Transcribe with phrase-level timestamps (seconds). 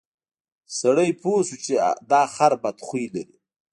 [0.79, 1.73] سړي پوه شو چې
[2.11, 3.37] دا خر بد خوی لري.